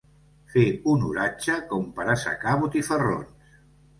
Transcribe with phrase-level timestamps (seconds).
[0.53, 0.61] Fer
[0.93, 3.55] un oratge com per assecar botifarrons.